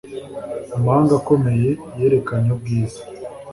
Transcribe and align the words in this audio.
amahanga 0.75 1.13
akomeye 1.19 1.69
yerekanye 1.99 2.49
ubwiza 2.55 3.01